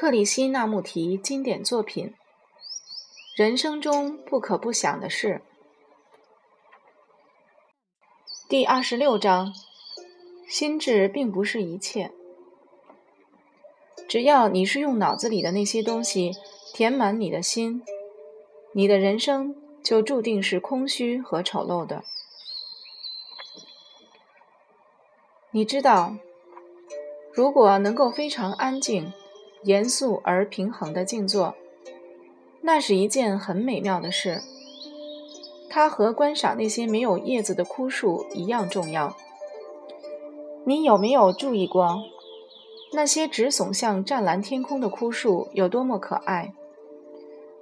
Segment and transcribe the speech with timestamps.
[0.00, 2.14] 克里希那穆提经典作品：
[3.36, 5.42] 人生中不可不想的事。
[8.48, 9.52] 第二十六章：
[10.48, 12.12] 心智并不是一切。
[14.08, 16.32] 只要你是用脑子里的那些东西
[16.72, 17.84] 填满你的心，
[18.72, 19.54] 你的人生
[19.84, 22.04] 就注定是空虚和丑陋的。
[25.50, 26.16] 你知道，
[27.34, 29.12] 如果能够非常安静、
[29.62, 31.54] 严肃而平衡的静坐，
[32.62, 34.42] 那是一件很美妙的事。
[35.68, 39.16] 它和观赏那些没有叶子的枯树一样重要。
[40.64, 42.02] 你有没有注意过，
[42.92, 46.52] 那些直耸向湛蓝天空的枯树有多么可爱？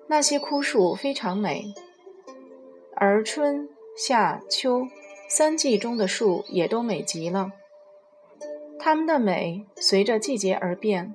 [0.06, 1.74] 那些枯树非常美，
[2.94, 4.88] 而春夏秋
[5.28, 7.52] 三季中的树也都美极了。
[8.78, 11.14] 它们的美随着季节而变，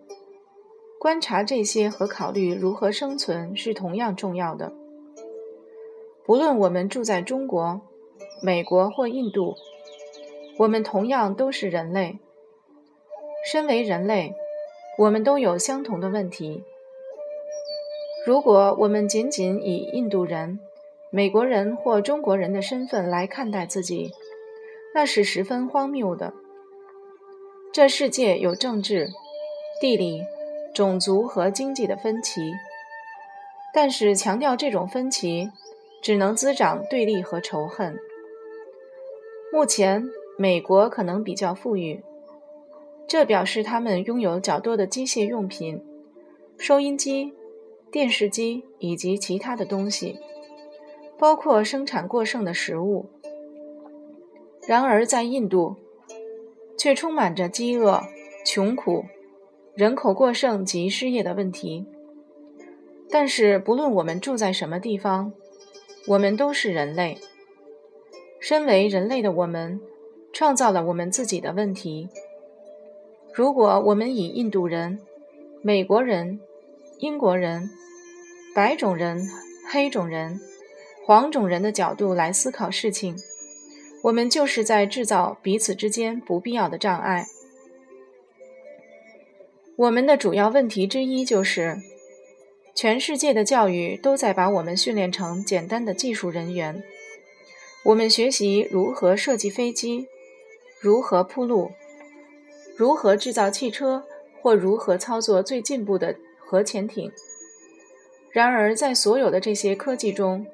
[1.04, 4.72] 观察这些和考虑如何生存是同样重要的。
[6.26, 7.82] 不论我们住在中国、
[8.42, 9.58] 美国或印度，
[10.60, 12.20] 我们同样都是人类。
[13.46, 14.34] 身为人类，
[14.98, 16.64] 我们都有相同的问题。
[18.26, 20.58] 如果我们仅仅以印度人、
[21.12, 24.14] 美国人或中国人的身份来看待自己，
[24.96, 26.34] 那是十分荒谬的。
[27.74, 29.10] 这世界有政治、
[29.82, 30.24] 地理、
[30.74, 32.54] 种族和经济的分歧，
[33.74, 35.52] 但是强调这种分歧，
[36.02, 37.98] 只能滋长对立和仇恨。
[39.52, 40.04] 目前，
[40.38, 42.04] 美国可能比较富裕，
[43.08, 45.80] 这表示他们拥有较多的机械用品、
[46.58, 47.34] 收音机、
[47.92, 50.18] 电视机以及其他的东西，
[51.20, 53.06] 包括生产过剩的食物。
[54.66, 55.76] 然而，在印度，
[56.78, 58.02] 却充满着饥饿、
[58.44, 59.06] 穷苦、
[59.76, 61.86] 人口过剩及失业的问题。
[63.10, 65.34] 但是，不论我们住在什么地方，
[66.08, 67.20] 我们都是人类。
[68.40, 69.80] 身为人类的我们，
[70.32, 72.10] 创造了我们自己的问题。
[73.34, 75.00] 如果我们以印度人、
[75.62, 76.40] 美国人、
[77.00, 77.70] 英国人、
[78.54, 79.28] 白种人、
[79.72, 80.40] 黑种人、
[81.06, 83.16] 黄种人的角度来思考事情，
[84.04, 87.26] 我们就是在制造彼此之间不必要的障碍。
[89.76, 91.78] 我们的主要问题之一就是，
[92.76, 96.84] 全世界的教育都在把我们训练成简单的技术人员。
[97.86, 100.08] 我们学习如何设计飞机，
[100.80, 101.72] 如何铺路，
[102.76, 104.04] 如何制造汽车，
[104.42, 107.12] 或如何操作最进步的核潜艇。
[108.32, 110.46] 然而，在所有的这些科技中，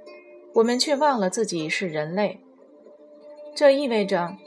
[0.53, 2.39] 我们却忘了自己是人类。
[3.53, 4.37] 这意味着，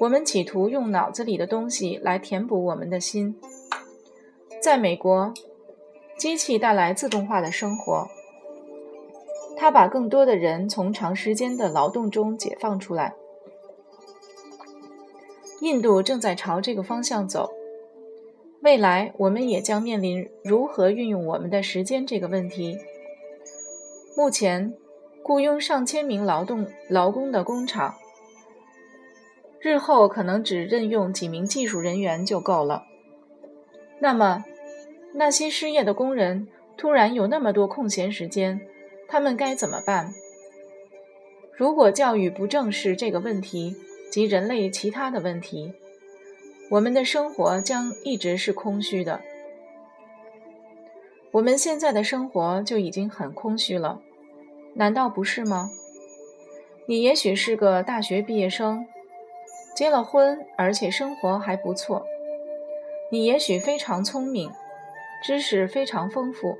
[0.00, 3.36] 我们企图用脑子里的东西来填补我们的心。
[4.62, 5.34] 在美国，
[6.16, 8.06] 机器带来自动化的生活，
[9.56, 13.12] 它把更多的人从长时间的劳动中解放出来。
[15.62, 17.50] 印度正在朝这个方向走，
[18.60, 22.78] 未来我们也将面临如何运用我们的时间这个问题。
[24.16, 24.72] 目前，
[25.24, 27.96] 雇佣上千名劳动劳工的工厂。
[29.58, 32.84] 日后可能只任用几名技术人员就够了。
[34.00, 34.44] 那么，
[35.12, 38.60] 那些失业的工人突然有那么多空闲时间，
[39.06, 40.12] 他们该怎么办？
[41.52, 43.76] 如果教育不正视这个问题
[44.10, 45.74] 及人类其他的问题，
[46.70, 49.20] 我们的生活将一直是空虚的。
[51.32, 54.00] 我们现在的生活就已经很空虚了，
[54.74, 55.70] 难道不是吗？
[56.86, 58.86] 你也许是个大学毕业生。
[59.74, 62.04] 结了婚，而且生活还不错。
[63.10, 64.50] 你也许非常聪明，
[65.22, 66.58] 知识非常丰富，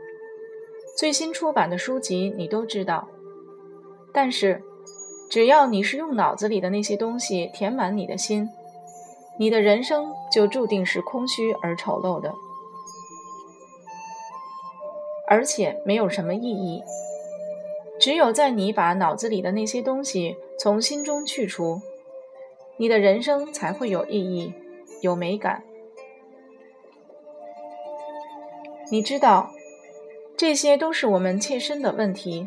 [0.96, 3.08] 最新出版的书籍你都知道。
[4.12, 4.62] 但是，
[5.28, 8.48] 只要你是用脑子里的那些东西填满你的心，
[9.38, 12.32] 你的人生就注定是空虚而丑陋的，
[15.26, 16.82] 而且没有什么意义。
[17.98, 21.80] 只有在你把脑子里的那些东西从心中去除。
[22.78, 24.52] 你的人生才会有意义、
[25.02, 25.62] 有美感。
[28.92, 29.50] 你知道，
[30.36, 32.46] 这些都是我们切身的问题，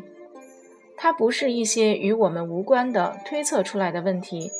[0.96, 4.52] 它不是一些与我们无关的推测出来的问题。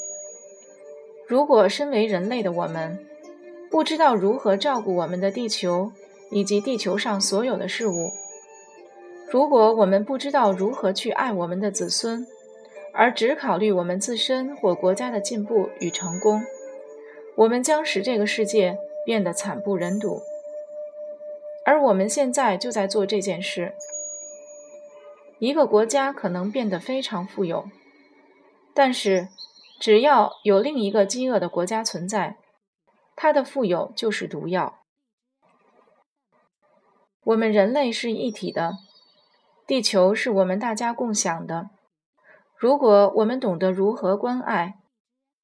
[1.29, 2.99] 如果身为人类的我们
[3.71, 5.93] 不知道如何照顾我们的地球
[6.33, 8.11] 以及地球上所有的事物，
[9.31, 12.27] 如果我们不知道如何去爱我们的子孙，
[12.93, 16.43] 而只考虑我们自身或国家的进步与成功，
[17.37, 20.21] 我们将使这个世界变得惨不忍睹。
[21.67, 23.75] 而我们现在就在做这件事。
[25.41, 27.69] 一个国家可能变得非常富有，
[28.73, 29.29] 但是
[29.81, 32.37] 只要有另一个饥饿的国家存在，
[33.17, 34.79] 它的富有就是毒药。
[37.25, 38.75] 我们人类是一体的，
[39.67, 41.71] 地球是我们大家共享的。
[42.57, 44.79] 如果我们懂得如何关爱，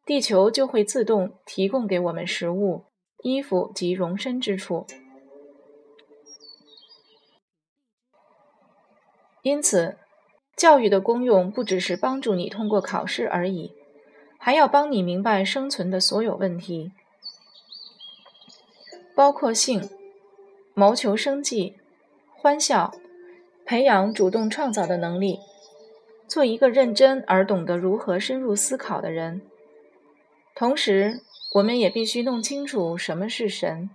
[0.06, 2.84] 地球就会自动提供给我们食物、
[3.24, 4.86] 衣服及容身之处。
[9.42, 9.96] 因此，
[10.56, 13.72] 教育的功用不只是帮助你通过考试而已，
[14.38, 16.92] 还要帮你明白生存的所有问题，
[19.14, 19.90] 包括性、
[20.74, 21.74] 谋求生计、
[22.36, 22.94] 欢笑、
[23.64, 25.40] 培养主动创造的能力，
[26.28, 29.42] 做一个认真而懂得如何深入思考的人。
[30.54, 31.20] 同时，
[31.54, 33.90] 我们也必须弄清楚什么是神，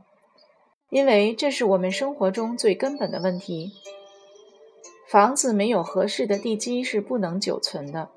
[0.89, 3.71] 因为这是我们生活中最根本的问题。
[5.09, 8.09] 房子没有合适的地基是不能久存的。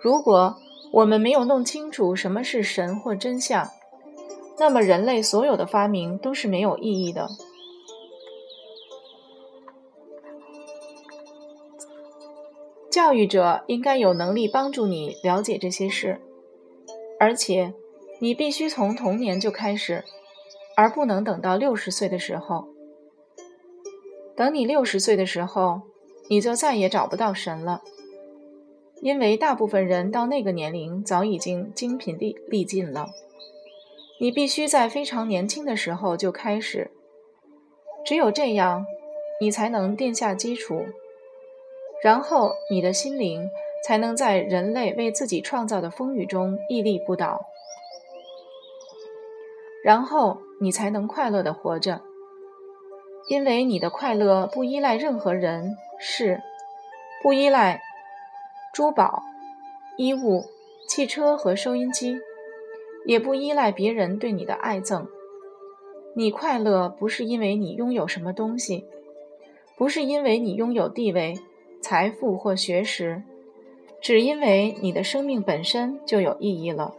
[0.00, 0.56] 如果
[0.92, 3.68] 我们没有弄清楚什么是神或真相，
[4.56, 7.26] 那么人类所有的发明都是没有意义的。
[12.88, 16.20] 教育者应该有能力帮助你了解这些事，
[17.18, 17.74] 而且
[18.20, 20.04] 你必须从童年就开始，
[20.76, 22.68] 而不能等到六十岁的时候。
[24.36, 25.82] 等你六十岁的时候。
[26.28, 27.82] 你就再也找不到神了，
[29.00, 33.10] 因为大部分人到那个年龄早已经精疲力力尽了。
[34.18, 36.90] 你必须在非常年轻的时候就开始，
[38.04, 38.86] 只有这样，
[39.40, 40.86] 你才能奠下基础，
[42.02, 43.50] 然后你的心灵
[43.84, 47.44] 才能在人类为自己创造的风雨中屹立不倒，
[49.84, 52.00] 然后你才能快乐的活着，
[53.28, 55.76] 因为你的快乐不依赖任何人。
[55.98, 56.42] 是，
[57.22, 57.80] 不依赖
[58.74, 59.22] 珠宝、
[59.96, 60.44] 衣物、
[60.86, 62.18] 汽车和收音机，
[63.06, 65.06] 也不依赖别人对你的爱憎。
[66.14, 68.84] 你快乐不是因为你拥有什么东西，
[69.76, 71.34] 不是因为你拥有地位、
[71.80, 73.22] 财富或学识，
[74.00, 76.94] 只因为你的生命本身就有意义了。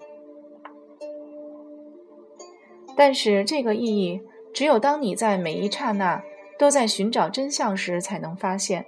[2.96, 4.22] 但是这个意义，
[4.58, 6.24] 只有当你在每一刹那。
[6.58, 8.88] 都在寻找真相时才能发现，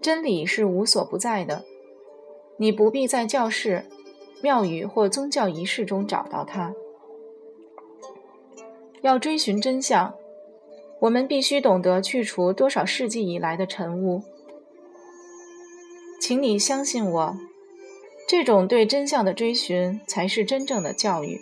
[0.00, 1.64] 真理是无所不在的。
[2.58, 3.86] 你不必在教室、
[4.40, 6.72] 庙宇或宗教仪式中找到它。
[9.00, 10.14] 要追寻真相，
[11.00, 14.22] 我们必须懂得去除多少世纪以来的尘雾。
[16.20, 17.36] 请你相信我，
[18.28, 21.40] 这种对真相的追寻才是真正的教育。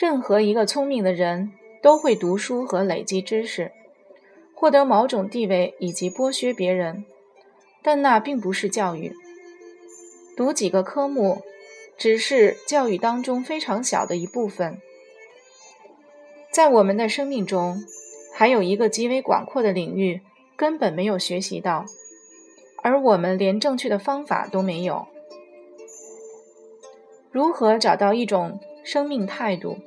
[0.00, 1.52] 任何一个聪明的人。
[1.82, 3.72] 都会读书和累积知识，
[4.54, 7.06] 获得某种地位以及剥削别人，
[7.82, 9.14] 但那并不是教育。
[10.36, 11.40] 读几个科目，
[11.96, 14.78] 只是教育当中非常小的一部分。
[16.50, 17.82] 在我们的生命中，
[18.34, 20.20] 还有一个极为广阔的领域
[20.54, 21.86] 根本没有学习到，
[22.82, 25.06] 而我们连正确的方法都没有。
[27.30, 29.78] 如何找到一种生命态度？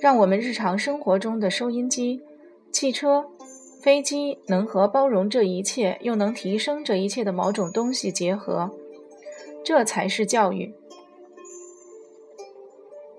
[0.00, 2.22] 让我们日常生活中的收音机、
[2.70, 3.26] 汽车、
[3.80, 8.70] 飞机能和包容这一切又能提升这一切的某种东西结合，
[9.64, 10.74] 这才是教育。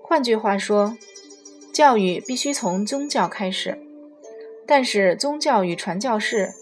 [0.02, 0.96] 换句话说，
[1.72, 3.78] 教育必须从宗教开始，
[4.66, 6.54] 但是宗教与传教士、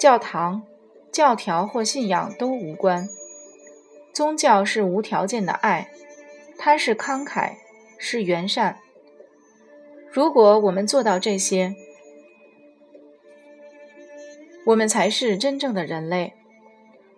[0.00, 0.62] 教堂、
[1.10, 3.08] 教条或信仰都无关。
[4.12, 5.90] 宗教是无条件的爱，
[6.56, 7.56] 它是慷慨，
[8.02, 8.78] 是圆善。
[10.10, 11.76] 如果我们做到这些，
[14.64, 16.32] 我们才是真正的人类。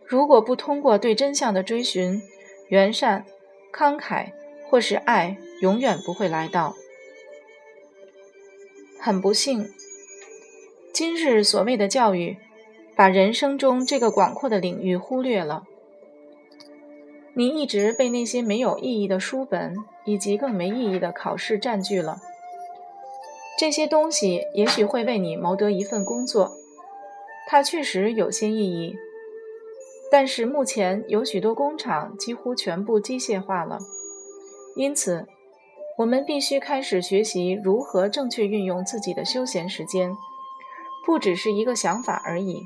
[0.04, 2.20] 如果不通过对真相的追寻，
[2.68, 3.24] 圆善、
[3.72, 4.32] 慷慨
[4.68, 6.74] 或是爱永远不会来到。
[8.98, 9.72] 很不幸，
[10.92, 12.36] 今日所谓的教育，
[12.96, 15.62] 把人生中这个广阔的领域忽略了。
[17.34, 22.18] 你一直被那些没有意义的书本以及更没意义的考试占据了。
[23.58, 26.52] 这些东西也许会为你谋得一份工作，
[27.46, 28.96] 它确实有些意义。
[30.10, 33.78] 但是目前有许多工厂几乎全部机械化了，
[34.76, 35.26] 因此
[35.98, 40.12] 我们必须开始学习如何正确运用自己的休闲时间，
[41.06, 42.62] 不只是一个想法而已，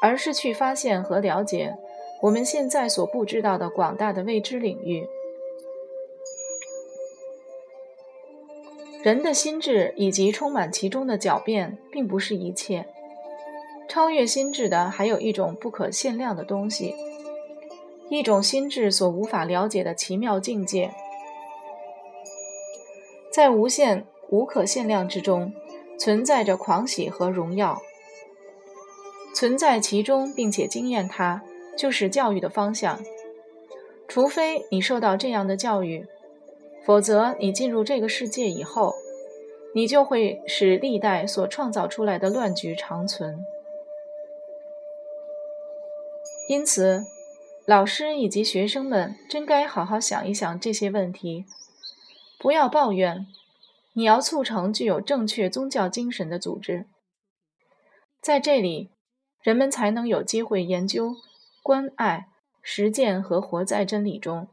[0.00, 1.76] 而是去发现和了解
[2.22, 5.06] 我们现在所不知道的广大的未知领域。
[9.02, 12.86] 人的心智以及充满其中的狡辩，并不是一切。
[13.88, 16.94] 超越心智的，还有一种不可限量的东西，
[18.10, 20.92] 一种心智所无法了解的奇妙境界，
[23.32, 25.52] 在无限、无可限量之中，
[25.98, 27.80] 存在着狂喜和荣耀。
[29.34, 31.42] 存在其中，并且经验它，
[31.76, 33.00] 就是教育的方向。
[34.08, 36.06] 除非你受到这样的教育，
[36.88, 38.94] 否则你进入这个世界以后，
[39.74, 43.44] 你就会使历代所创造出来的乱局长存。
[46.48, 47.04] 因此，
[47.66, 51.44] 老师以及学生们真该好好想一想这些问题，
[52.38, 53.26] 不要抱怨。
[53.92, 56.86] 你要促成具有正确宗教精神的组织，
[58.22, 58.88] 在这里。
[59.42, 61.14] 人们才能有机会研究、
[61.62, 62.28] 关爱、
[62.60, 64.48] 实践和活在真理中。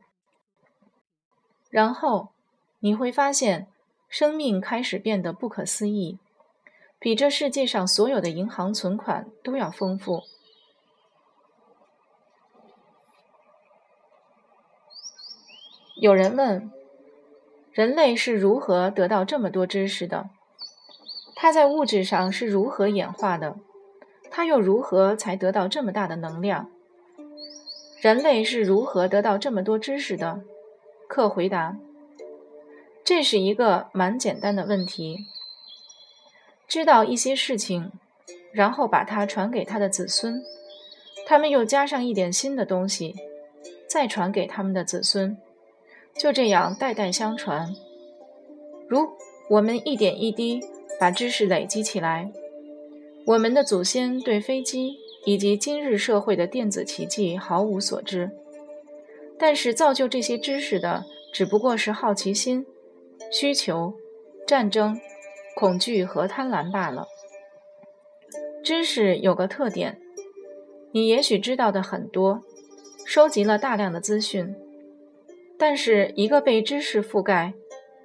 [1.75, 2.29] 然后
[2.79, 3.67] 你会发现，
[4.07, 6.17] 生命开始变得不可思议，
[6.97, 10.23] 比这世界上所有的银行存款都要丰富。
[15.95, 16.71] 有人问：
[17.73, 20.29] 人类是如何得到这么多知识的？
[21.35, 23.57] 它在物质上是如何演化的？
[24.31, 26.71] 它又如何才得到这么大的能量？
[27.99, 30.41] 人类是如何得到这么多知识的？
[31.07, 31.77] 克回答：
[33.03, 35.25] 这是一个蛮简单的问题。
[36.67, 37.91] 知道一些事情，
[38.51, 40.43] 然后把它传给他的子孙，
[41.27, 43.15] 他们又加上一点新的东西，
[43.87, 45.37] 再传给他们的子孙，
[46.15, 47.75] 就这样代代相传。
[48.87, 49.09] 如
[49.49, 50.61] 我们一点一滴
[50.99, 52.31] 把知识累积起来。
[53.27, 58.29] 我们的祖先对飞机以及今日社会的电子奇迹毫无所知，
[59.37, 62.65] 但是造就这些知识的只不过是好奇心、
[63.31, 63.93] 需求、
[64.47, 64.99] 战争、
[65.55, 67.07] 恐惧和贪婪罢了。
[68.63, 69.99] 知识有个特点，
[70.91, 72.41] 你也许知道的很多，
[73.05, 74.55] 收集了大量的资讯，
[75.57, 77.53] 但是一个被知识覆盖、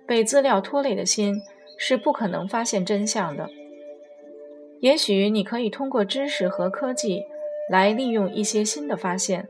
[0.07, 1.41] 被资料拖累的心
[1.79, 3.49] 是不可能发现真相的。
[4.81, 7.23] 也许你可以通过知识和科技
[7.71, 9.49] 来利用一些新的发现，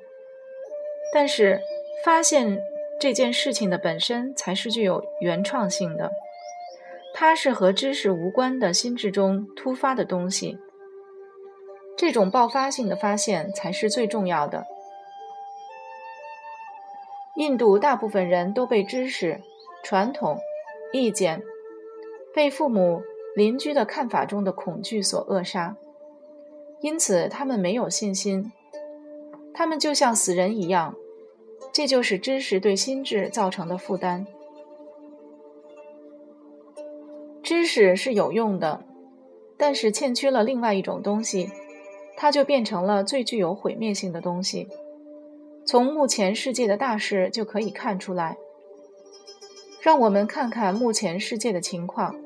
[1.12, 1.60] 但是
[2.04, 2.62] 发现
[2.98, 6.10] 这件事情的本身才是具有原创性的，
[7.14, 10.58] 它是和知识无关的心智中突发的东西。
[11.96, 14.66] 这种爆发性的发现才是最重要的。
[17.36, 19.40] 印度大部分人都被知识、
[19.82, 20.38] 传统、
[20.92, 21.42] 意见、
[22.34, 23.02] 被父母。
[23.36, 25.76] 邻居的看法中的恐惧所扼杀，
[26.80, 28.50] 因此他们没有信心，
[29.52, 30.94] 他们就像死人一样。
[31.72, 34.26] 这就是知识对心智造成的负担。
[37.42, 38.84] 知识是有用的，
[39.56, 41.50] 但是欠缺了另外一种东西，
[42.16, 44.68] 它就变成了最具有毁灭性的东西。
[45.64, 48.36] 从目前世界的大事就可以看出来。
[49.80, 52.16] 让我们看看目前世界的情况。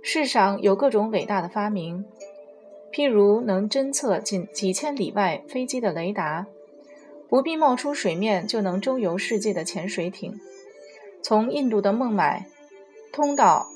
[0.00, 2.04] 世上有各种伟大的发明，
[2.92, 6.46] 譬如能侦测近几千里外飞机的雷达，
[7.28, 10.38] 不必冒出水面就能周游世界的潜水艇，
[11.22, 12.46] 从印度的孟买
[13.10, 13.66] 通到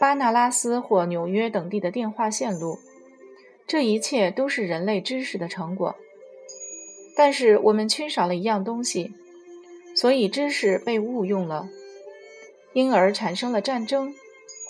[0.00, 2.78] 巴纳拉斯或纽约等地的电话线路，
[3.66, 5.94] 这一切都是人类知识的成果。
[7.16, 9.12] 但是我们缺少了一样东西，
[9.94, 11.68] 所以知识被误用了，
[12.72, 14.14] 因而产生了战争。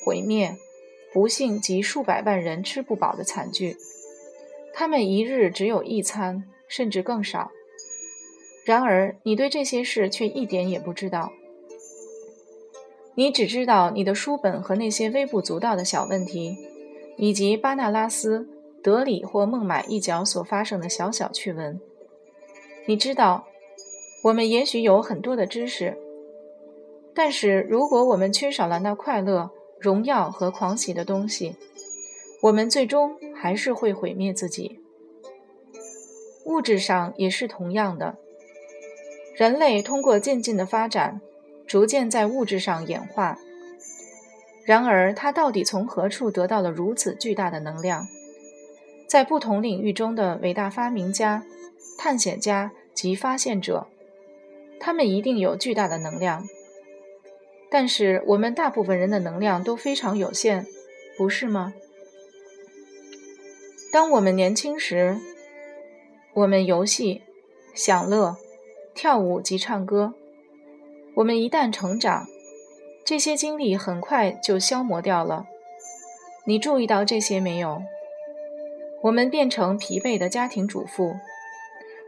[0.05, 0.57] 毁灭、
[1.13, 3.77] 不幸及数百万人吃不饱的惨剧，
[4.75, 7.51] 他们一日只有一餐，甚至更少。
[8.65, 11.33] 然而，你对这些事却一点也不知道。
[13.15, 16.57] 你只知道你的书本和那些微不足道的小问题，
[17.17, 18.47] 以及巴纳拉斯、
[18.83, 21.81] 德里或孟买一角所发生的小小趣闻。
[22.87, 23.47] 你知道，
[24.25, 25.97] 我们也许有很多的知识，
[27.15, 31.57] 但是如果我们缺少了那快乐，荣耀和狂喜的东西，
[32.43, 34.81] 我们最终还是会毁灭自己。
[36.45, 38.17] 物质上也是同样的，
[39.37, 41.21] 人类通过渐进的发展，
[41.67, 43.39] 逐渐在物质上演化。
[44.65, 48.07] 然而，他到底从何处得到了如此巨大的能量？
[49.07, 51.47] 在不同领域中的伟大发明家、
[51.97, 53.87] 探险家及发现者，
[54.79, 56.47] 他们一定有巨大的能量。
[57.71, 60.67] 但是我们大部分人的能量都非常有限，
[61.17, 61.75] 不是吗？
[63.93, 65.17] 当我们年轻时，
[66.35, 67.23] 我们游戏、
[67.75, 68.37] 享乐、
[68.95, 70.13] 跳舞及唱歌；
[71.15, 72.27] 我们一旦成长，
[73.05, 75.47] 这些精力很快就消磨掉了。
[76.45, 77.83] 你注意到这些没有？
[79.03, 81.15] 我们变成疲惫的家庭主妇，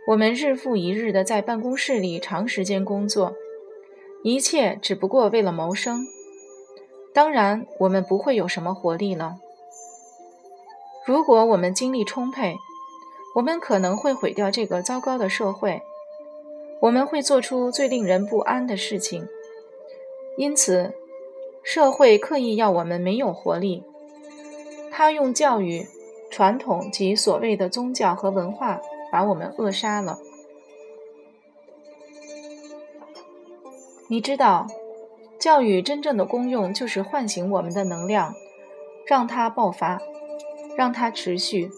[0.08, 3.36] 我们日复一日的在办公室里长时间工作，
[4.22, 6.06] 一切只不过为了谋生。
[7.12, 9.38] 当然，我们不会有什么活力了。
[11.06, 12.56] 如果我们精力充沛，
[13.34, 15.82] 我们可能会毁掉这个糟糕的社会，
[16.80, 19.26] 我们会做出最令人不安的事情。
[20.36, 20.92] 因此，
[21.62, 23.82] 社会刻意要我们没有活力。
[24.90, 25.86] 他用教育、
[26.30, 30.18] 传统及所谓的宗教和文化把我们扼杀了。
[34.12, 34.66] 你知道，
[35.38, 38.34] 教育真正的功用就是唤醒我们的能量，
[39.06, 40.02] 让它爆发，
[40.76, 41.70] 让它持续，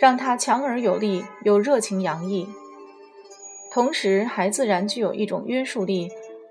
[0.00, 2.48] 让它强而有力，有热情洋溢，
[3.70, 6.10] 同时还自然具有一种约束力，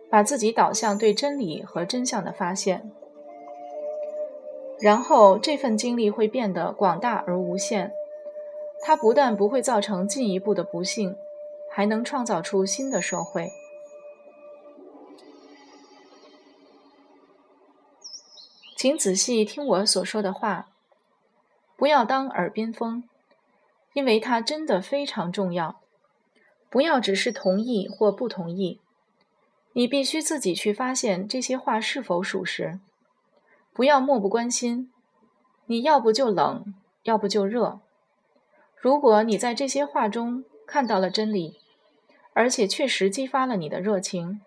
[0.10, 2.90] 把自己导向对真理和真相的发现。
[4.80, 7.92] 然后，这份经历会变得广大而无限。
[8.82, 11.18] 它不但不会造成进一步的不幸，
[11.70, 13.52] 还能创造出新的社会。
[18.80, 20.70] 请仔细听我所说的话，
[21.76, 23.04] 不要当耳边风，
[23.92, 25.82] 因为它真的非常重要。
[26.70, 28.80] 不要只是同意或不同意，
[29.74, 32.80] 你必须自己去发现这些话是否属实。
[33.74, 34.90] 不要漠不关心，
[35.66, 37.82] 你要不就冷，要不就热。
[38.78, 41.60] 如果你在这些话中看到了真理，
[42.32, 44.40] 而且确实激发了你的热情，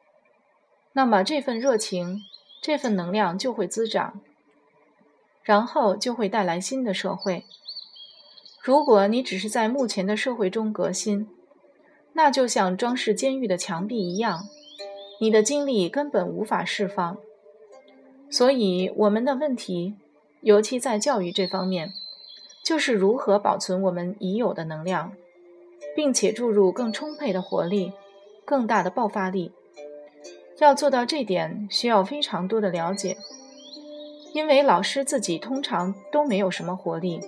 [0.95, 2.23] 那么这份热情、
[2.63, 4.21] 这份能量就会滋长，
[5.43, 7.45] 然后就会带来新的社会。
[8.63, 11.29] 如果你只是在目前的社会中革新，
[12.13, 14.45] 那就像装饰监狱的墙壁一样，
[15.21, 17.19] 你的精力根本无法释放。
[18.31, 19.97] 所以，我们的问题，
[20.43, 21.93] 尤其在教育这方面，
[22.65, 25.13] 就是如何保存我们已有的能量，
[25.97, 27.93] 并且注入更充沛的活力、
[28.45, 29.51] 更大的爆发力。
[30.59, 33.17] 要做到这点，需要非常多的了解，
[34.33, 37.21] 因为老师自己通常都没有什么活力，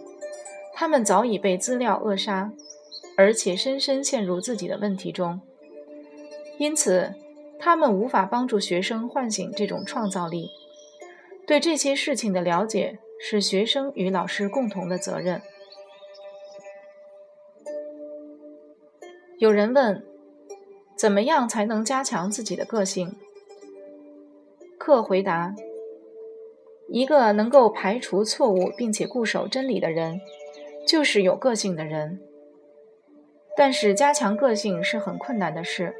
[0.72, 2.52] 他们早已被资料扼杀，
[3.16, 5.40] 而且深深陷入自己的问题中，
[6.58, 7.14] 因此，
[7.58, 10.50] 他们无法帮助学生唤醒这种创造力。
[11.46, 15.42] 对这些事情的了解是学生与老师共同的责任。
[19.38, 20.02] 有人问：
[21.04, 23.14] 怎么样才能加强自己的个性？
[24.78, 25.54] 克回答：
[26.88, 30.18] 一个能够排除错误并且固守真理的人，
[30.88, 32.22] 就是有个性的人。
[33.54, 35.94] 但是加强个性是很困难的事，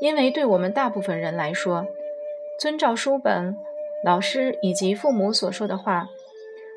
[0.00, 1.84] 因为对我们大部分人来说，
[2.60, 3.56] 遵照书本、
[4.04, 6.06] 老师以及父母所说的话，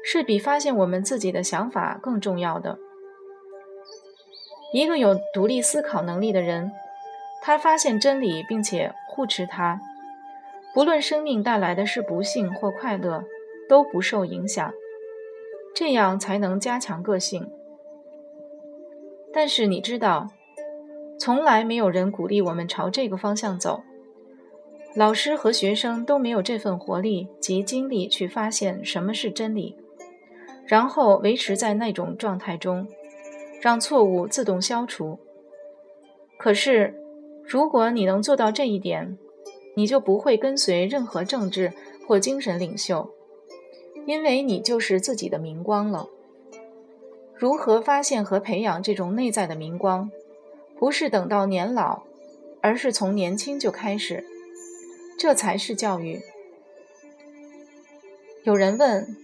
[0.04, 2.80] 是比发现我们自己的想法更重要的。
[4.74, 6.72] 一个有独立思考能力的人，
[7.42, 9.82] 他发现真理并且护持它，
[10.74, 13.24] 不论生命带来的是不幸或快乐，
[13.68, 14.72] 都不受影响。
[15.74, 17.50] 这样才能加强个性。
[19.34, 20.30] 但是你知道，
[21.18, 23.84] 从来没有人鼓励我们朝这个方向走。
[24.94, 29.78] 老师和学生都没有这份活力及精力去发现什么是真理，
[30.66, 32.86] 然后维持在那种状态中，
[33.62, 35.20] 让错误自动消除。
[36.38, 36.94] 可是，
[37.46, 39.18] 如果你能做到这一点，
[39.76, 41.72] 你就不会跟随任何政治
[42.08, 43.10] 或精神领袖，
[44.06, 46.10] 因为你就是自己的明光了。
[47.36, 50.12] 如何发现和培养这种内在的明光，
[50.78, 52.04] 不是等到年老，
[52.62, 54.26] 而是从年轻就开始。
[55.18, 56.22] 这才是教育。
[58.44, 59.16] 有人问，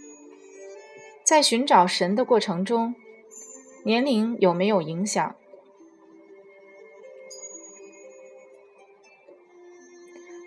[1.23, 2.93] 在寻找神的过程中，
[3.87, 5.33] 年龄有没有影响？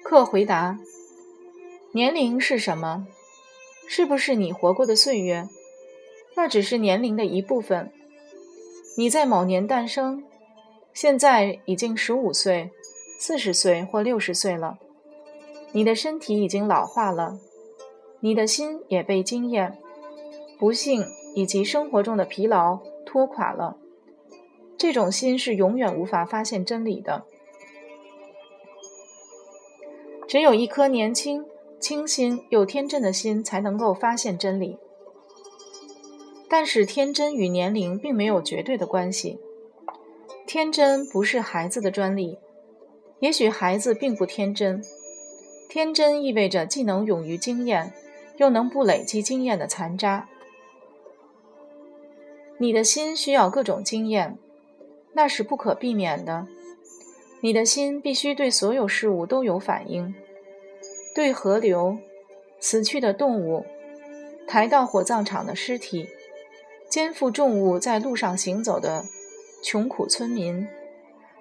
[0.05, 0.79] 客回答：
[1.92, 3.07] 年龄是什么？
[3.88, 5.48] 是不是你活过的岁月？
[6.37, 7.90] 那只是年龄的一部分。
[8.98, 10.22] 你在某年诞生，
[10.92, 12.70] 现在已经十五岁、
[13.18, 14.76] 四十岁或六十岁了。
[15.72, 17.38] 你的身体已经老化了，
[18.20, 19.79] 你的心也被经验、
[20.59, 23.77] 不幸以及生活中的疲劳拖垮了。
[24.79, 27.25] 这种心是永远无法发现真理的。
[30.29, 31.44] 只有一颗年轻、
[31.81, 34.79] 清新又天真的心才能够发现真理。
[36.49, 39.40] 但是，天真与年龄并没有绝对的关系。
[40.46, 42.38] 天真不是孩子的专利，
[43.18, 44.81] 也许孩子并不天真。
[45.68, 47.92] 天真意味着既能勇于经验，
[48.37, 50.29] 又能不累积经验的残渣。
[52.62, 54.37] 你的心需要各种经验，
[55.14, 56.46] 那是不可避免的。
[57.40, 60.14] 你的心必须对所有事物都有反应，
[61.14, 61.96] 对河流、
[62.61, 63.64] 死去的动物、
[64.46, 66.11] 抬到火葬场的尸体、
[66.87, 69.07] 肩负重物在路上行走的
[69.64, 70.68] 穷苦村民、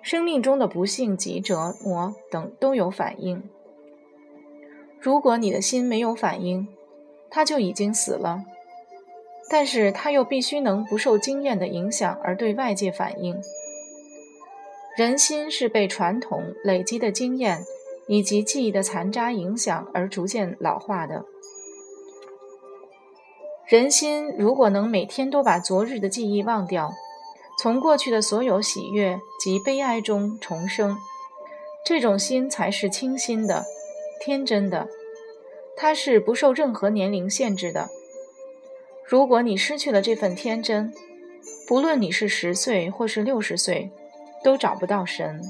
[0.02, 3.44] 生命中的不幸及折磨等都有反应。
[5.02, 6.70] 如果你的心没有反应，
[7.30, 8.46] 它就已经死了。
[9.50, 13.42] 但是他又必须能不受经验的影响而对外界反应。
[14.96, 17.66] 人心是被传统累积的经验
[18.08, 21.26] 以及记忆的残渣影响而逐渐老化的。
[23.68, 26.92] 人心如果能每天都把昨日的记忆忘掉，
[27.62, 30.98] 从过去的所有喜悦及悲哀中重生，
[31.86, 33.66] 这种心才是清新的、
[34.20, 34.88] 天真的，
[35.78, 37.90] 它是不受任何年龄限制的。
[39.10, 40.94] 如果你失去了这份天真，
[41.68, 43.92] 不论你是十岁或是六十岁。
[44.44, 45.42] 都找不到神。